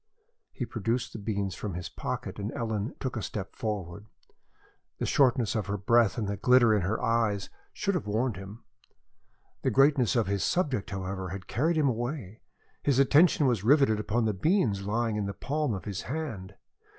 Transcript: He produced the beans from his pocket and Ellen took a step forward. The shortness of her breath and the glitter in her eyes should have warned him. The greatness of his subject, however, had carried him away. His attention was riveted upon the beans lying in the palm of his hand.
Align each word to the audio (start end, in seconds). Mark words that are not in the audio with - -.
He 0.51 0.65
produced 0.65 1.13
the 1.13 1.19
beans 1.19 1.53
from 1.53 1.75
his 1.75 1.87
pocket 1.87 2.39
and 2.39 2.51
Ellen 2.53 2.95
took 2.99 3.15
a 3.15 3.21
step 3.21 3.55
forward. 3.55 4.07
The 4.97 5.05
shortness 5.05 5.53
of 5.53 5.67
her 5.67 5.77
breath 5.77 6.17
and 6.17 6.27
the 6.27 6.37
glitter 6.37 6.73
in 6.73 6.81
her 6.81 6.99
eyes 6.99 7.51
should 7.71 7.93
have 7.93 8.07
warned 8.07 8.35
him. 8.35 8.63
The 9.61 9.69
greatness 9.69 10.15
of 10.15 10.25
his 10.25 10.43
subject, 10.43 10.89
however, 10.89 11.29
had 11.29 11.45
carried 11.45 11.77
him 11.77 11.87
away. 11.87 12.41
His 12.81 12.97
attention 12.97 13.45
was 13.45 13.63
riveted 13.63 13.99
upon 13.99 14.25
the 14.25 14.33
beans 14.33 14.81
lying 14.87 15.17
in 15.17 15.27
the 15.27 15.35
palm 15.35 15.75
of 15.75 15.85
his 15.85 16.01
hand. 16.01 16.55